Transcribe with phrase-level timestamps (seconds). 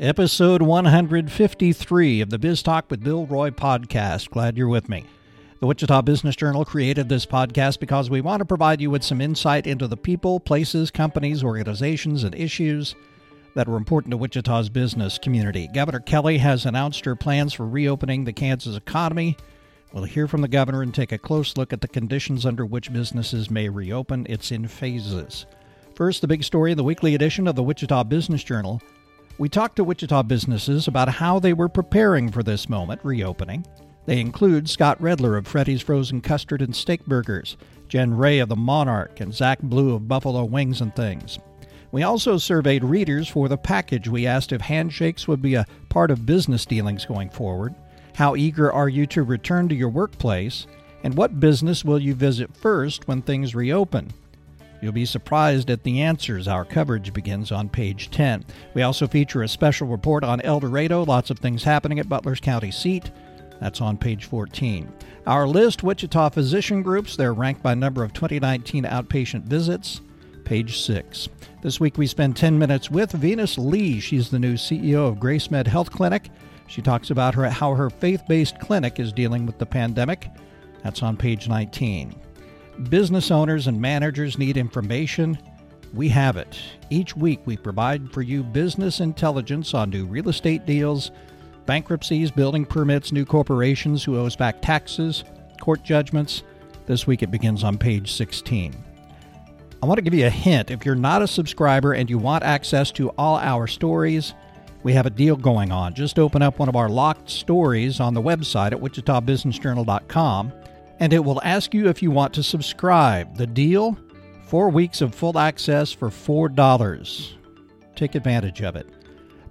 [0.00, 4.30] Episode 153 of the Biz Talk with Bill Roy podcast.
[4.30, 5.04] Glad you're with me.
[5.60, 9.20] The Wichita Business Journal created this podcast because we want to provide you with some
[9.20, 12.94] insight into the people, places, companies, organizations, and issues
[13.54, 15.68] that are important to Wichita's business community.
[15.74, 19.36] Governor Kelly has announced her plans for reopening the Kansas economy.
[19.92, 22.90] We'll hear from the governor and take a close look at the conditions under which
[22.90, 24.24] businesses may reopen.
[24.30, 25.44] It's in phases.
[25.94, 28.80] First, the big story in the weekly edition of the Wichita Business Journal.
[29.40, 33.66] We talked to Wichita businesses about how they were preparing for this moment, reopening.
[34.04, 37.56] They include Scott Redler of Freddy's Frozen Custard and Steak Burgers,
[37.88, 41.38] Jen Ray of the Monarch, and Zach Blue of Buffalo Wings and Things.
[41.90, 44.08] We also surveyed readers for the package.
[44.08, 47.74] We asked if handshakes would be a part of business dealings going forward.
[48.16, 50.66] How eager are you to return to your workplace?
[51.02, 54.12] And what business will you visit first when things reopen?
[54.80, 56.48] You'll be surprised at the answers.
[56.48, 58.44] Our coverage begins on page 10.
[58.74, 62.40] We also feature a special report on El Dorado, lots of things happening at Butler's
[62.40, 63.10] County seat.
[63.60, 64.90] That's on page 14.
[65.26, 70.00] Our list Wichita physician groups, they're ranked by number of 2019 outpatient visits,
[70.44, 71.28] page 6.
[71.62, 74.00] This week we spend 10 minutes with Venus Lee.
[74.00, 76.30] She's the new CEO of Grace Med Health Clinic.
[76.68, 80.28] She talks about her, how her faith based clinic is dealing with the pandemic.
[80.82, 82.14] That's on page 19.
[82.88, 85.38] Business owners and managers need information.
[85.92, 86.58] We have it.
[86.88, 91.10] Each week we provide for you business intelligence on new real estate deals
[91.66, 95.24] bankruptcies, building permits, new corporations who owes back taxes,
[95.60, 96.42] court judgments.
[96.86, 98.74] This week it begins on page 16.
[99.82, 100.70] I want to give you a hint.
[100.70, 104.34] If you're not a subscriber and you want access to all our stories,
[104.82, 105.94] we have a deal going on.
[105.94, 110.52] Just open up one of our locked stories on the website at wichitabusinessjournal.com
[111.00, 113.36] and it will ask you if you want to subscribe.
[113.36, 113.98] The deal?
[114.44, 117.32] Four weeks of full access for $4.
[117.96, 118.86] Take advantage of it.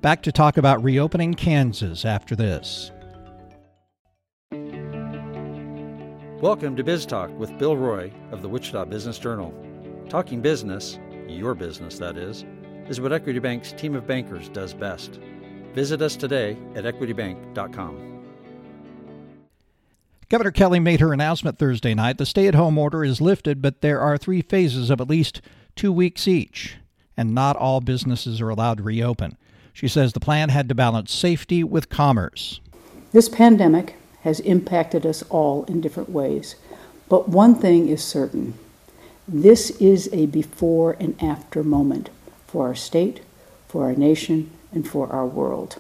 [0.02, 2.92] Back to talk about reopening Kansas after this.
[6.42, 9.54] Welcome to Biz Talk with Bill Roy of the Wichita Business Journal.
[10.08, 12.46] Talking business, your business that is,
[12.88, 15.20] is what Equity Bank's team of bankers does best.
[15.74, 18.09] Visit us today at equitybank.com.
[20.30, 22.20] Governor Kelly made her announcement Thursday night.
[22.20, 25.42] The stay at home order is lifted, but there are three phases of at least
[25.76, 26.76] two weeks each,
[27.18, 29.38] and not all businesses are allowed to reopen.
[29.74, 32.60] She says the plan had to balance safety with commerce.
[33.12, 36.56] This pandemic has impacted us all in different ways,
[37.08, 38.54] but one thing is certain
[39.28, 42.12] this is a before and after moment
[42.46, 43.22] for our state,
[43.68, 45.78] for our nation, and for our world.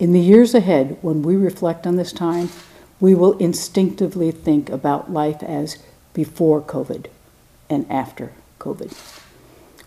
[0.00, 2.48] In the years ahead, when we reflect on this time,
[3.00, 5.78] we will instinctively think about life as
[6.12, 7.06] before COVID
[7.68, 8.92] and after COVID.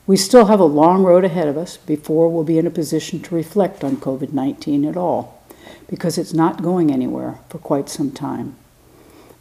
[0.06, 3.22] We still have a long road ahead of us before we'll be in a position
[3.22, 5.42] to reflect on COVID 19 at all,
[5.88, 8.56] because it's not going anywhere for quite some time.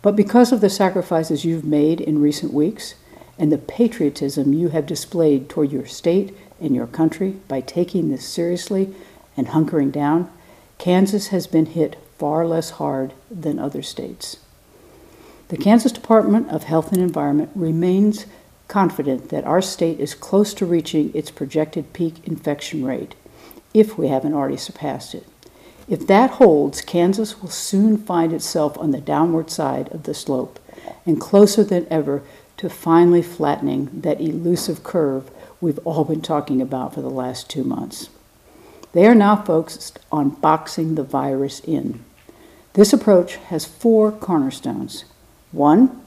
[0.02, 2.94] But because of the sacrifices you've made in recent weeks
[3.38, 8.26] and the patriotism you have displayed toward your state and your country by taking this
[8.26, 8.94] seriously
[9.36, 10.30] and hunkering down,
[10.78, 14.36] Kansas has been hit far less hard than other states.
[15.48, 18.26] The Kansas Department of Health and Environment remains
[18.68, 23.16] confident that our state is close to reaching its projected peak infection rate,
[23.74, 25.26] if we haven't already surpassed it.
[25.88, 30.60] If that holds, Kansas will soon find itself on the downward side of the slope
[31.04, 32.22] and closer than ever
[32.58, 35.28] to finally flattening that elusive curve
[35.60, 38.10] we've all been talking about for the last two months.
[38.92, 42.04] They are now focused on boxing the virus in.
[42.74, 45.04] This approach has four cornerstones.
[45.50, 46.00] One,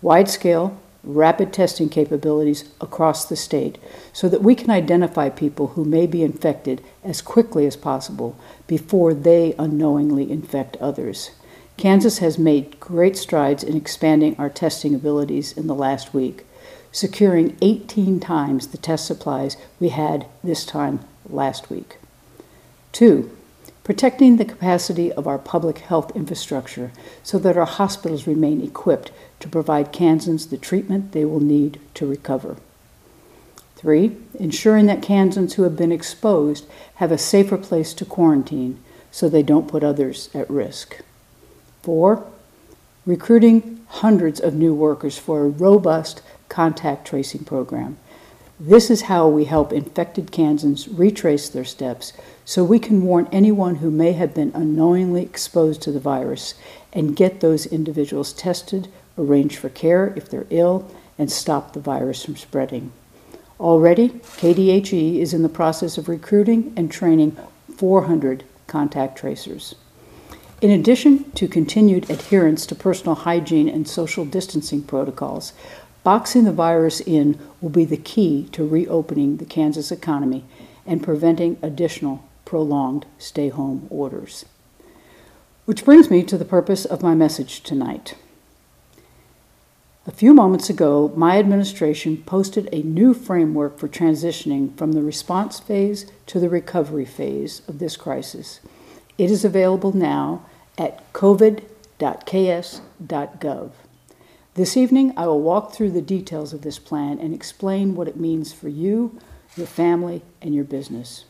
[0.00, 3.76] wide scale, rapid testing capabilities across the state
[4.12, 8.36] so that we can identify people who may be infected as quickly as possible
[8.68, 11.32] before they unknowingly infect others.
[11.76, 16.44] Kansas has made great strides in expanding our testing abilities in the last week,
[16.92, 21.96] securing 18 times the test supplies we had this time last week.
[22.92, 23.36] Two,
[23.84, 26.92] protecting the capacity of our public health infrastructure
[27.22, 32.06] so that our hospitals remain equipped to provide Kansans the treatment they will need to
[32.06, 32.56] recover.
[33.76, 38.78] Three, ensuring that Kansans who have been exposed have a safer place to quarantine
[39.10, 41.00] so they don't put others at risk.
[41.82, 42.24] Four,
[43.04, 47.98] recruiting hundreds of new workers for a robust contact tracing program
[48.64, 52.12] this is how we help infected Kansans retrace their steps
[52.44, 56.54] so we can warn anyone who may have been unknowingly exposed to the virus
[56.92, 58.86] and get those individuals tested,
[59.18, 60.88] arrange for care if they're ill,
[61.18, 62.92] and stop the virus from spreading.
[63.58, 67.36] Already, KDHE is in the process of recruiting and training
[67.76, 69.74] 400 contact tracers.
[70.60, 75.52] In addition to continued adherence to personal hygiene and social distancing protocols,
[76.02, 80.44] boxing the virus in will be the key to reopening the Kansas economy
[80.86, 84.44] and preventing additional prolonged stay home orders.
[85.64, 88.16] Which brings me to the purpose of my message tonight.
[90.04, 95.60] A few moments ago, my administration posted a new framework for transitioning from the response
[95.60, 98.58] phase to the recovery phase of this crisis.
[99.16, 100.44] It is available now
[100.76, 101.60] at covid.ks.gov.
[104.54, 108.20] This evening, I will walk through the details of this plan and explain what it
[108.20, 109.18] means for you,
[109.56, 111.24] your family, and your business.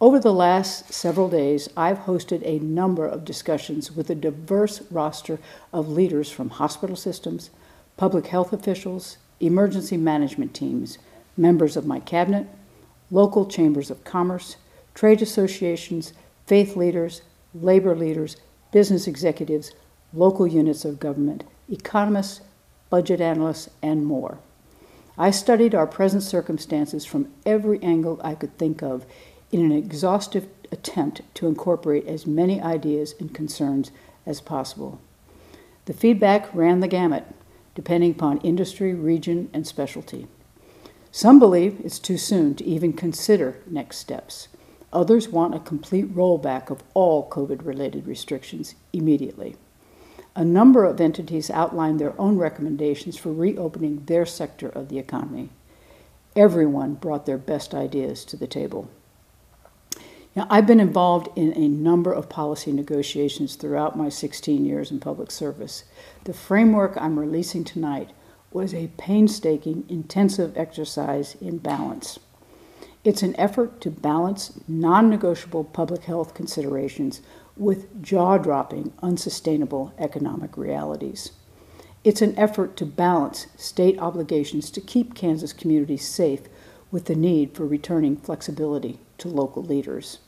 [0.00, 5.38] Over the last several days, I've hosted a number of discussions with a diverse roster
[5.70, 7.50] of leaders from hospital systems,
[7.98, 10.96] public health officials, emergency management teams,
[11.36, 12.46] members of my cabinet,
[13.10, 14.56] local chambers of commerce,
[14.94, 16.14] trade associations,
[16.46, 17.20] faith leaders,
[17.52, 18.38] labor leaders,
[18.72, 19.72] business executives,
[20.14, 22.40] local units of government, economists,
[22.90, 24.38] budget analysts, and more.
[25.16, 29.04] I studied our present circumstances from every angle I could think of
[29.52, 33.90] in an exhaustive attempt to incorporate as many ideas and concerns
[34.24, 35.00] as possible.
[35.86, 37.24] The feedback ran the gamut,
[37.74, 40.26] depending upon industry, region, and specialty.
[41.10, 44.48] Some believe it's too soon to even consider next steps.
[44.92, 49.56] Others want a complete rollback of all COVID related restrictions immediately.
[50.36, 55.50] A number of entities outlined their own recommendations for reopening their sector of the economy.
[56.36, 58.88] Everyone brought their best ideas to the table.
[60.36, 65.00] Now, I've been involved in a number of policy negotiations throughout my 16 years in
[65.00, 65.82] public service.
[66.24, 68.10] The framework I'm releasing tonight
[68.52, 72.20] was a painstaking, intensive exercise in balance.
[73.02, 77.22] It's an effort to balance non negotiable public health considerations
[77.56, 81.32] with jaw dropping, unsustainable economic realities.
[82.02, 86.42] It's an effort to balance state obligations to keep Kansas communities safe
[86.90, 90.18] with the need for returning flexibility to local leaders.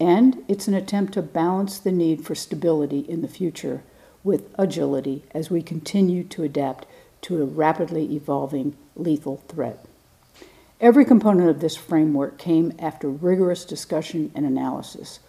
[0.00, 3.82] And it's an attempt to balance the need for stability in the future
[4.24, 6.86] with agility as we continue to adapt
[7.22, 9.86] to a rapidly evolving lethal threat.
[10.80, 15.20] Every component of this framework came after rigorous discussion and analysis.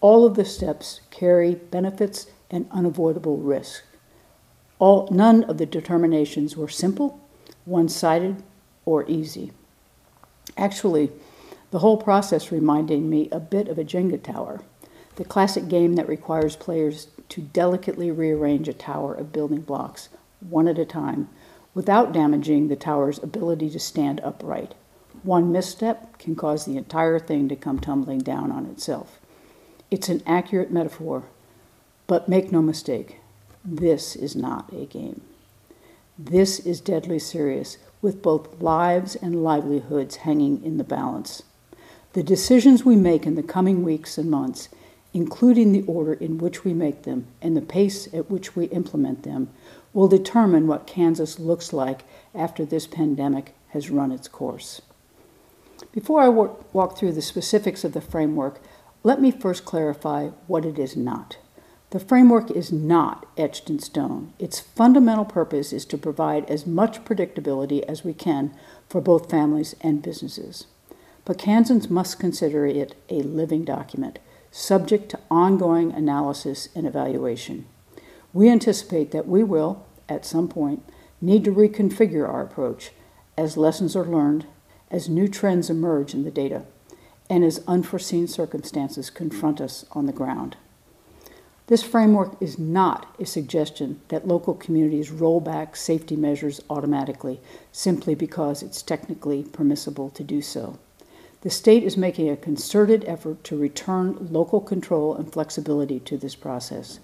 [0.00, 3.82] All of the steps carry benefits and unavoidable risk.
[4.78, 7.20] All, none of the determinations were simple,
[7.66, 8.42] one sided,
[8.86, 9.52] or easy.
[10.56, 11.10] Actually,
[11.70, 14.62] the whole process reminded me a bit of a Jenga tower,
[15.16, 20.08] the classic game that requires players to delicately rearrange a tower of building blocks,
[20.40, 21.28] one at a time,
[21.74, 24.74] without damaging the tower's ability to stand upright.
[25.22, 29.19] One misstep can cause the entire thing to come tumbling down on itself.
[29.90, 31.24] It's an accurate metaphor,
[32.06, 33.16] but make no mistake,
[33.64, 35.22] this is not a game.
[36.16, 41.42] This is deadly serious, with both lives and livelihoods hanging in the balance.
[42.12, 44.68] The decisions we make in the coming weeks and months,
[45.12, 49.24] including the order in which we make them and the pace at which we implement
[49.24, 49.48] them,
[49.92, 52.02] will determine what Kansas looks like
[52.34, 54.80] after this pandemic has run its course.
[55.92, 58.60] Before I walk through the specifics of the framework,
[59.02, 61.38] let me first clarify what it is not.
[61.90, 64.32] The framework is not etched in stone.
[64.38, 68.54] Its fundamental purpose is to provide as much predictability as we can
[68.88, 70.66] for both families and businesses
[71.24, 74.18] but Kansans must consider it a living document,
[74.50, 77.66] subject to ongoing analysis and evaluation.
[78.32, 80.82] We anticipate that we will, at some point,
[81.20, 82.90] need to reconfigure our approach
[83.36, 84.46] as lessons are learned,
[84.90, 86.64] as new trends emerge in the data,
[87.30, 90.56] and as unforeseen circumstances confront us on the ground.
[91.68, 98.16] This framework is not a suggestion that local communities roll back safety measures automatically simply
[98.16, 100.80] because it's technically permissible to do so.
[101.42, 106.34] The state is making a concerted effort to return local control and flexibility to this
[106.34, 106.98] process.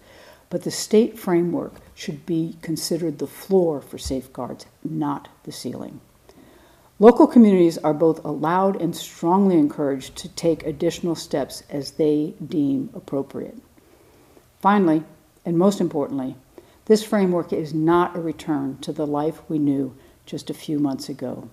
[0.50, 6.00] But the state framework should be considered the floor for safeguards, not the ceiling.
[6.98, 12.88] Local communities are both allowed and strongly encouraged to take additional steps as they deem
[12.94, 13.58] appropriate.
[14.60, 15.04] Finally,
[15.44, 16.36] and most importantly,
[16.86, 21.10] this framework is not a return to the life we knew just a few months
[21.10, 21.50] ago.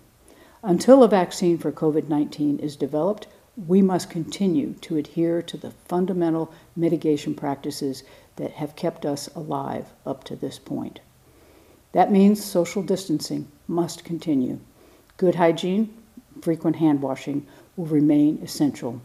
[0.64, 3.28] Until a vaccine for COVID 19 is developed,
[3.68, 8.04] we must continue to adhere to the fundamental mitigation practices
[8.38, 11.02] that have kept us alive up to this point.
[11.92, 14.62] That means social distancing must continue.
[15.18, 15.94] Good hygiene,
[16.42, 17.46] frequent hand washing
[17.78, 19.02] will remain essential.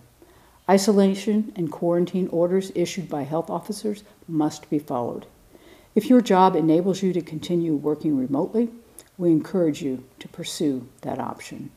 [0.68, 5.26] Isolation and quarantine orders issued by health officers must be followed.
[5.94, 8.70] If your job enables you to continue working remotely,
[9.16, 11.70] we encourage you to pursue that option.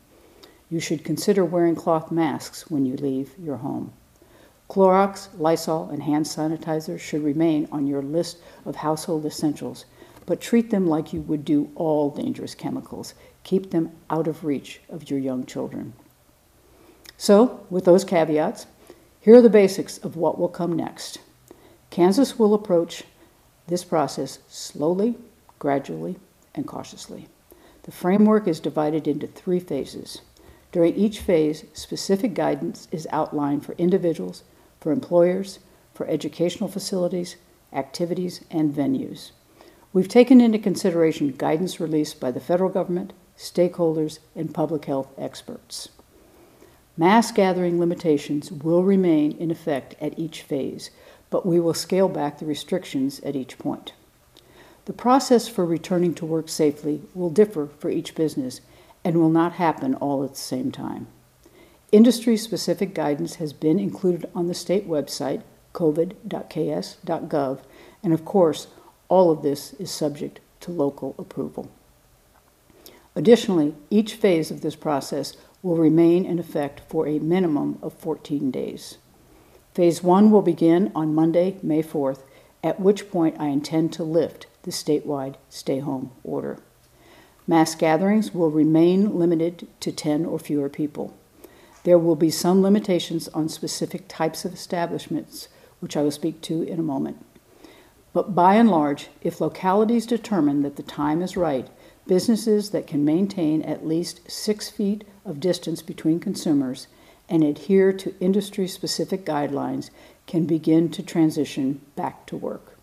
[0.69, 3.91] You should consider wearing cloth masks when you leave your home.
[4.69, 9.83] Clorox, Lysol, and hand sanitizer should remain on your list of household essentials,
[10.25, 13.13] but treat them like you would do all dangerous chemicals.
[13.43, 15.93] Keep them out of reach of your young children.
[17.17, 18.65] So, with those caveats,
[19.19, 21.19] here are the basics of what will come next.
[21.91, 23.03] Kansas will approach
[23.67, 25.15] this process slowly,
[25.60, 26.15] gradually,
[26.55, 27.27] and cautiously.
[27.83, 30.21] The framework is divided into three phases.
[30.71, 34.43] During each phase, specific guidance is outlined for individuals,
[34.79, 35.60] for employers,
[35.93, 37.36] for educational facilities,
[37.74, 39.31] activities, and venues.
[39.93, 45.89] We've taken into consideration guidance released by the federal government, stakeholders, and public health experts.
[46.95, 50.91] Mass gathering limitations will remain in effect at each phase,
[51.29, 53.93] but we will scale back the restrictions at each point.
[54.86, 58.62] The process for returning to work safely will differ for each business
[59.03, 61.07] and will not happen all at the same time.
[61.91, 65.41] Industry specific guidance has been included on the state website,
[65.74, 67.60] covid.ks.gov,
[68.03, 68.67] and of course,
[69.10, 71.69] all of this is subject to local approval.
[73.15, 78.51] Additionally, each phase of this process will remain in effect for a minimum of 14
[78.51, 78.98] days.
[79.74, 82.24] Phase 1 will begin on Monday, May 4th,
[82.63, 86.60] at which point I intend to lift the statewide stay home order.
[87.48, 91.18] Mass gatherings will remain limited to 10 or fewer people.
[91.84, 95.48] There will be some limitations on specific types of establishments,
[95.80, 97.25] which I will speak to in a moment.
[98.13, 101.68] But by and large, if localities determine that the time is right,
[102.08, 106.88] businesses that can maintain at least six feet of distance between consumers
[107.29, 109.89] and adhere to industry specific guidelines
[110.27, 112.77] can begin to transition back to work.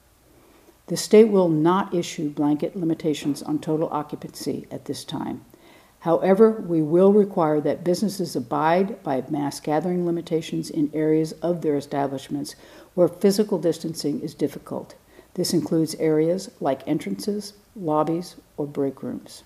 [0.86, 5.44] The state will not issue blanket limitations on total occupancy at this time.
[6.00, 11.76] However, we will require that businesses abide by mass gathering limitations in areas of their
[11.76, 12.54] establishments
[12.94, 14.94] where physical distancing is difficult.
[15.34, 19.44] This includes areas like entrances, lobbies, or break rooms.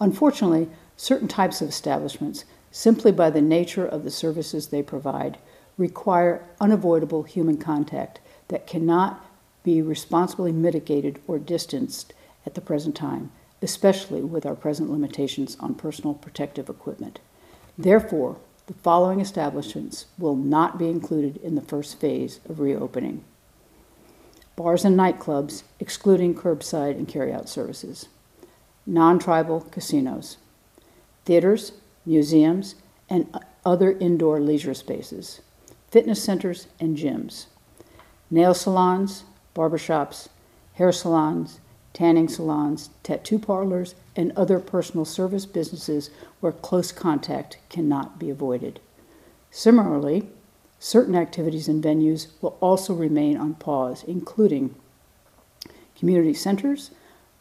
[0.00, 5.38] Unfortunately, certain types of establishments, simply by the nature of the services they provide,
[5.78, 9.24] require unavoidable human contact that cannot
[9.62, 12.12] be responsibly mitigated or distanced
[12.44, 13.30] at the present time,
[13.62, 17.20] especially with our present limitations on personal protective equipment.
[17.78, 23.24] Therefore, the following establishments will not be included in the first phase of reopening
[24.56, 28.08] bars and nightclubs, excluding curbside and carryout services,
[28.86, 30.36] non tribal casinos,
[31.24, 31.72] theaters,
[32.04, 32.74] museums,
[33.08, 35.40] and other indoor leisure spaces,
[35.90, 37.46] fitness centers and gyms,
[38.30, 40.28] nail salons, barbershops,
[40.74, 41.60] hair salons,
[41.92, 48.80] tanning salons, tattoo parlors, and other personal service businesses where close contact cannot be avoided.
[49.50, 50.28] Similarly,
[50.82, 54.74] certain activities and venues will also remain on pause, including
[55.96, 56.90] community centers,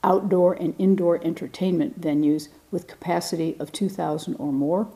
[0.04, 4.88] outdoor and indoor entertainment venues with capacity of 2,000 or more,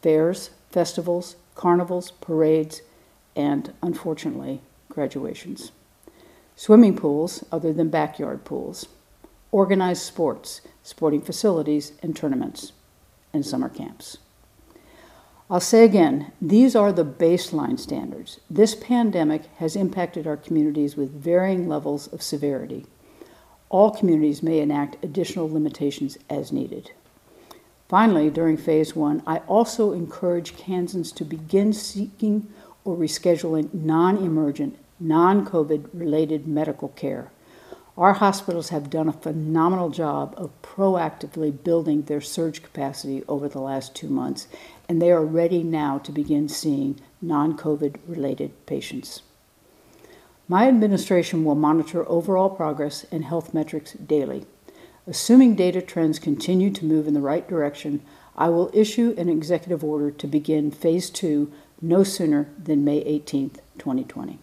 [0.00, 2.80] fairs, festivals, carnivals, parades,
[3.36, 5.70] and unfortunately, graduations.
[6.56, 8.86] Swimming pools other than backyard pools,
[9.52, 12.72] organized sports, sporting facilities, and tournaments,
[13.34, 14.16] and summer camps.
[15.50, 18.38] I'll say again, these are the baseline standards.
[18.48, 22.86] This pandemic has impacted our communities with varying levels of severity
[23.70, 26.90] all communities may enact additional limitations as needed.
[27.88, 32.48] Finally, during phase one, I also encourage Kansans to begin seeking
[32.84, 37.30] or rescheduling non emergent, non COVID related medical care.
[37.96, 43.60] Our hospitals have done a phenomenal job of proactively building their surge capacity over the
[43.60, 44.48] last two months,
[44.90, 49.22] and they are ready now to begin seeing non COVID related patients.
[50.48, 54.46] My administration will monitor overall progress and health metrics daily.
[55.06, 58.02] Assuming data trends continue to move in the right direction,
[58.36, 63.50] I will issue an executive order to begin Phase 2 no sooner than May 18,
[63.78, 64.40] 2020.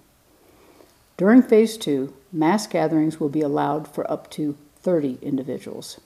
[1.18, 6.00] During Phase 2, mass gatherings will be allowed for up to 30 individuals.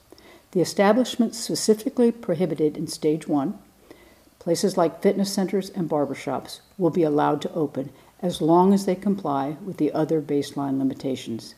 [0.53, 3.60] The establishments specifically prohibited in Stage 1,
[4.41, 7.91] places like fitness centers and barbershops, will be allowed to open
[8.24, 11.53] as long as they comply with the other baseline limitations.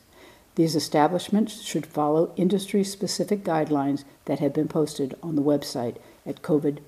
[0.55, 6.41] These establishments should follow industry specific guidelines that have been posted on the website at
[6.41, 6.83] covid.ks.gov.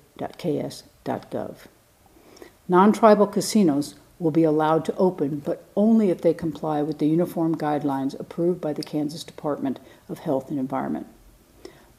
[2.68, 7.08] Non tribal casinos will be allowed to open, but only if they comply with the
[7.08, 11.06] uniform guidelines approved by the Kansas Department of Health and Environment.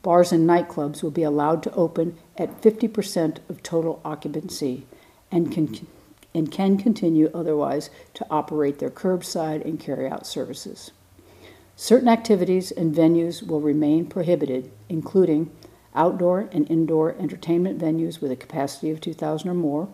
[0.01, 4.86] Bars and nightclubs will be allowed to open at 50% of total occupancy
[5.32, 5.88] and can,
[6.34, 10.92] and can continue otherwise to operate their curbside and carry-out services.
[11.75, 15.51] Certain activities and venues will remain prohibited, including
[15.94, 19.89] outdoor and indoor entertainment venues with a capacity of 2,000 or more,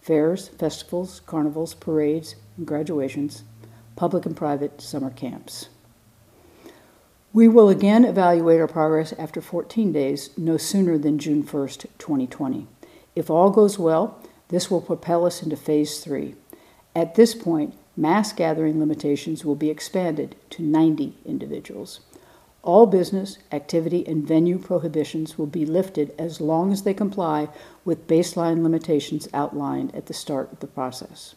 [0.00, 3.42] fairs, festivals, carnivals, parades, and graduations,
[3.96, 5.68] public and private summer camps.
[7.36, 12.66] We will again evaluate our progress after 14 days, no sooner than June 1st, 2020.
[13.14, 16.34] If all goes well, this will propel us into phase three.
[16.94, 22.00] At this point, mass gathering limitations will be expanded to 90 individuals.
[22.62, 27.50] All business, activity, and venue prohibitions will be lifted as long as they comply
[27.84, 31.34] with baseline limitations outlined at the start of the process.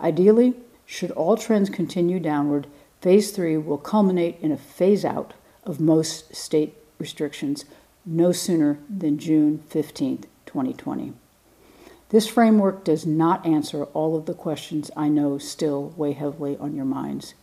[0.00, 0.54] Ideally,
[0.86, 2.68] should all trends continue downward,
[3.00, 7.64] phase three will culminate in a phase out of most state restrictions
[8.04, 11.12] no sooner than June 15, 2020.
[12.10, 16.74] This framework does not answer all of the questions I know still weigh heavily on
[16.74, 17.34] your minds.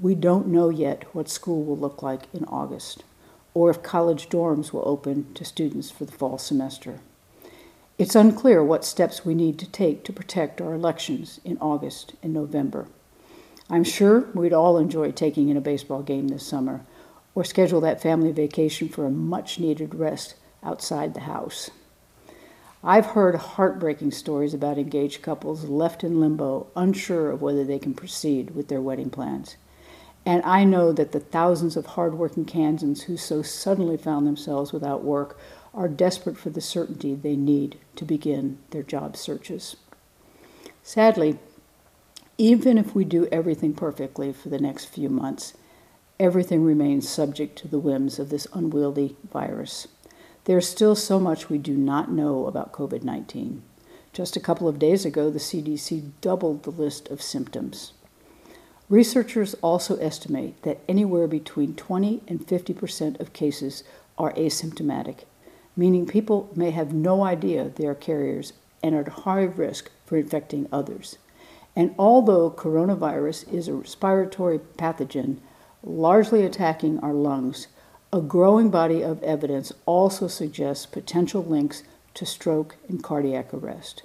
[0.00, 3.04] We don't know yet what school will look like in August,
[3.52, 7.00] or if college dorms will open to students for the fall semester.
[7.98, 12.32] It's unclear what steps we need to take to protect our elections in August and
[12.32, 12.86] November.
[13.70, 16.80] I'm sure we'd all enjoy taking in a baseball game this summer,
[17.34, 21.70] or schedule that family vacation for a much needed rest outside the house.
[22.82, 27.92] I've heard heartbreaking stories about engaged couples left in limbo, unsure of whether they can
[27.92, 29.56] proceed with their wedding plans.
[30.24, 35.02] And I know that the thousands of hardworking Kansans who so suddenly found themselves without
[35.02, 35.38] work
[35.74, 39.76] are desperate for the certainty they need to begin their job searches.
[40.82, 41.38] Sadly,
[42.40, 45.54] even if we do everything perfectly for the next few months,
[46.20, 49.88] everything remains subject to the whims of this unwieldy virus.
[50.44, 53.62] There's still so much we do not know about COVID 19.
[54.12, 57.92] Just a couple of days ago, the CDC doubled the list of symptoms.
[58.88, 63.82] Researchers also estimate that anywhere between 20 and 50 percent of cases
[64.16, 65.24] are asymptomatic,
[65.76, 70.16] meaning people may have no idea they are carriers and are at high risk for
[70.16, 71.18] infecting others.
[71.78, 75.36] And although coronavirus is a respiratory pathogen
[75.84, 77.68] largely attacking our lungs,
[78.12, 84.02] a growing body of evidence also suggests potential links to stroke and cardiac arrest.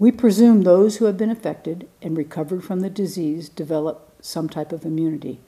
[0.00, 4.72] We presume those who have been affected and recovered from the disease develop some type
[4.72, 5.38] of immunity,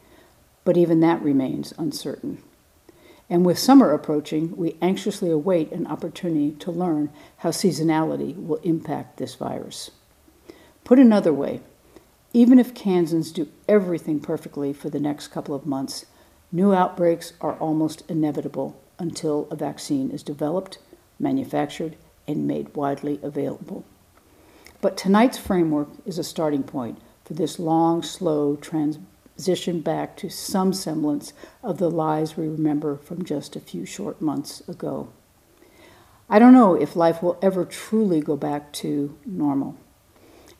[0.64, 2.40] but even that remains uncertain.
[3.28, 9.16] And with summer approaching, we anxiously await an opportunity to learn how seasonality will impact
[9.16, 9.90] this virus.
[10.84, 11.60] Put another way,
[12.32, 16.06] even if Kansans do everything perfectly for the next couple of months,
[16.54, 20.76] New outbreaks are almost inevitable until a vaccine is developed,
[21.18, 21.96] manufactured,
[22.28, 23.86] and made widely available.
[24.82, 30.74] But tonight's framework is a starting point for this long, slow transition back to some
[30.74, 35.08] semblance of the lives we remember from just a few short months ago.
[36.28, 39.78] I don't know if life will ever truly go back to normal.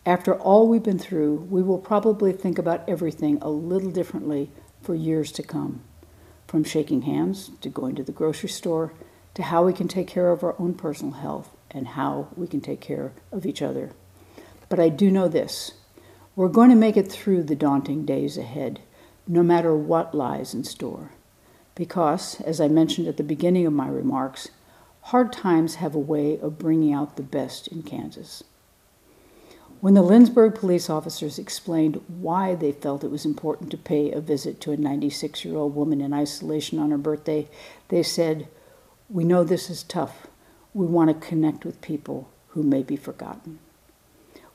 [0.05, 4.51] After all we've been through, we will probably think about everything a little differently
[4.83, 5.83] for years to come.
[6.49, 8.93] From shaking hands to going to the grocery store
[9.35, 12.61] to how we can take care of our own personal health and how we can
[12.61, 13.93] take care of each other.
[14.69, 15.75] But I do know this
[16.35, 18.81] we're going to make it through the daunting days ahead,
[19.29, 21.13] no matter what lies in store.
[21.77, 24.49] Because, as I mentioned at the beginning of my remarks,
[25.03, 28.43] hard times have a way of bringing out the best in Kansas.
[29.83, 34.21] When the Lindsborg police officers explained why they felt it was important to pay a
[34.21, 37.49] visit to a 96 year old woman in isolation on her birthday,
[37.89, 38.47] they said,
[39.11, 40.29] We know this is tough.
[40.73, 43.59] We want to connect with people who may be forgotten.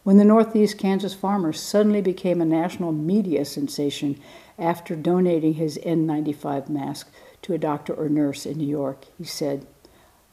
[0.04, 4.22] When the Northeast Kansas farmer suddenly became a national media sensation
[4.58, 7.12] after donating his N95 mask
[7.42, 9.68] to a doctor or nurse in New York, he said,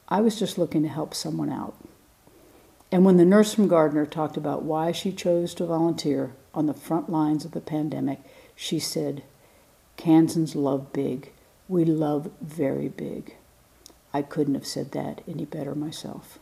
[0.09, 1.74] I was just looking to help someone out.
[2.94, 6.72] And when the nurse from Gardner talked about why she chose to volunteer on the
[6.72, 8.20] front lines of the pandemic,
[8.54, 9.24] she said,
[9.96, 11.33] Kansans love big.
[11.66, 13.35] We love very big.
[14.12, 16.38] I couldn't have said that any better myself.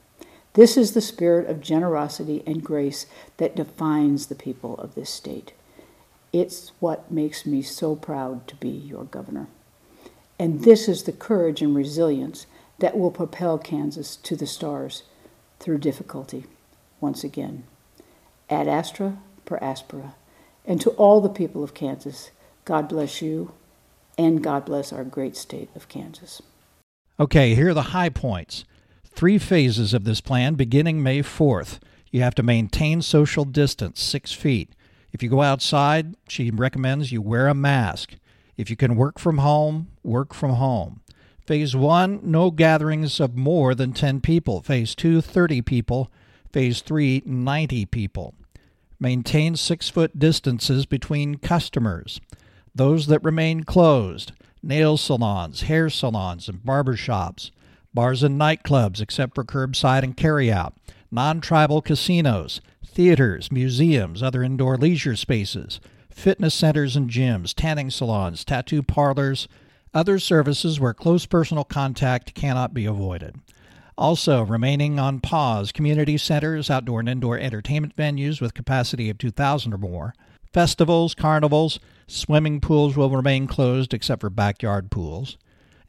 [0.52, 3.06] This is the spirit of generosity and grace
[3.38, 5.54] that defines the people of this state.
[6.34, 9.46] It's what makes me so proud to be your governor.
[10.38, 12.44] And this is the courage and resilience
[12.78, 15.04] that will propel Kansas to the stars
[15.62, 16.44] through difficulty
[17.01, 17.64] once again.
[18.51, 20.14] ad astra per aspera.
[20.64, 22.31] And to all the people of Kansas,
[22.64, 23.53] God bless you,
[24.18, 26.42] and God bless our great state of Kansas.
[27.18, 28.64] Okay, here are the high points.
[29.05, 31.79] Three phases of this plan beginning May 4th.
[32.11, 34.75] You have to maintain social distance, six feet.
[35.12, 38.16] If you go outside, she recommends you wear a mask.
[38.57, 41.01] If you can work from home, work from home.
[41.46, 44.62] Phase 1, no gatherings of more than 10 people.
[44.62, 46.11] Phase 2, 30 people.
[46.52, 48.35] Phase 3, 90 people.
[49.00, 52.20] Maintain six foot distances between customers.
[52.74, 57.50] Those that remain closed nail salons, hair salons, and barber shops,
[57.92, 60.72] bars and nightclubs except for curbside and carryout,
[61.11, 68.44] non tribal casinos, theaters, museums, other indoor leisure spaces, fitness centers and gyms, tanning salons,
[68.44, 69.48] tattoo parlors,
[69.94, 73.37] other services where close personal contact cannot be avoided.
[73.98, 79.74] Also, remaining on pause, community centers, outdoor and indoor entertainment venues with capacity of 2,000
[79.74, 80.14] or more,
[80.52, 85.37] festivals, carnivals, swimming pools will remain closed except for backyard pools,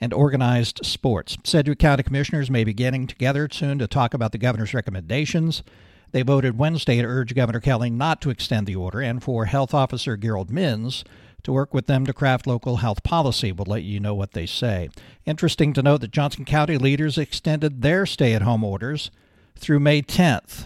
[0.01, 1.37] and organized sports.
[1.45, 5.63] Sedgwick County Commissioners may be getting together soon to talk about the governor's recommendations.
[6.11, 9.73] They voted Wednesday to urge Governor Kelly not to extend the order and for Health
[9.73, 11.03] Officer Garold Minns
[11.43, 13.51] to work with them to craft local health policy.
[13.51, 14.89] We'll let you know what they say.
[15.25, 19.11] Interesting to note that Johnson County leaders extended their stay at home orders
[19.55, 20.65] through May 10th.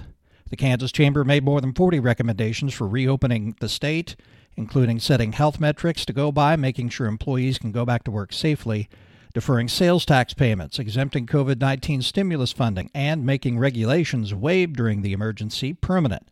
[0.50, 4.16] The Kansas Chamber made more than 40 recommendations for reopening the state,
[4.56, 8.32] including setting health metrics to go by, making sure employees can go back to work
[8.32, 8.88] safely,
[9.34, 15.14] deferring sales tax payments, exempting COVID 19 stimulus funding, and making regulations waived during the
[15.14, 16.28] emergency permanent.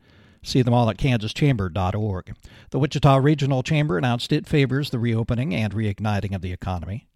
[0.45, 2.35] See them all at kansaschamber.org.
[2.69, 7.07] The Wichita Regional Chamber announced it favors the reopening and reigniting of the economy.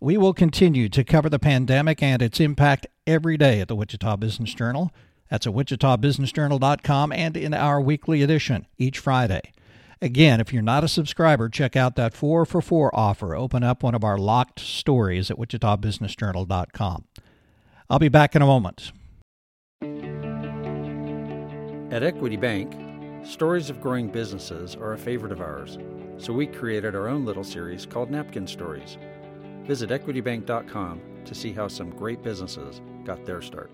[0.00, 4.16] We will continue to cover the pandemic and its impact every day at the Wichita
[4.16, 4.92] Business Journal.
[5.28, 9.52] That's at wichitabusinessjournal.com and in our weekly edition each Friday.
[10.00, 13.34] Again, if you're not a subscriber, check out that 4 for 4 offer.
[13.34, 17.04] Open up one of our locked stories at wichitabusinessjournal.com.
[17.88, 18.92] I'll be back in a moment.
[21.92, 22.74] At Equity Bank,
[23.24, 25.78] stories of growing businesses are a favorite of ours,
[26.18, 28.98] so we created our own little series called Napkin Stories.
[29.62, 33.70] Visit equitybank.com to see how some great businesses got their start.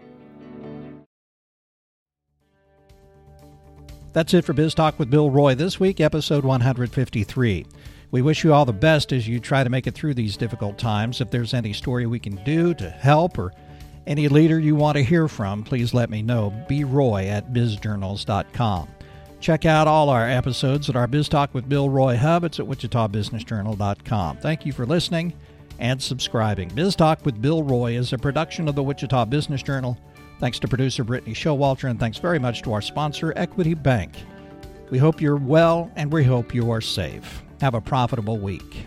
[4.13, 7.65] That's it for Biz Talk with Bill Roy this week, episode 153.
[8.11, 10.77] We wish you all the best as you try to make it through these difficult
[10.77, 11.23] times.
[11.23, 13.55] If there's any story we can do to help or
[14.07, 16.53] any leader you want to hear from, please let me know.
[16.69, 18.89] Roy at bizjournals.com.
[19.41, 22.45] Check out all our episodes at our Biz Talk with Bill Roy hub.
[22.45, 24.37] It's at wichitabusinessjournal.com.
[24.39, 25.33] Thank you for listening
[25.79, 26.69] and subscribing.
[26.69, 29.99] Biz Talk with Bill Roy is a production of the Wichita Business Journal.
[30.39, 34.13] Thanks to producer Brittany Showalter, and thanks very much to our sponsor, Equity Bank.
[34.91, 37.43] We hope you're well and we hope you are safe.
[37.61, 38.87] Have a profitable week.